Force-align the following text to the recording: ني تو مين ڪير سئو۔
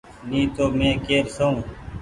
ني 0.29 0.41
تو 0.55 0.63
مين 0.77 0.93
ڪير 1.05 1.25
سئو۔ 1.37 1.49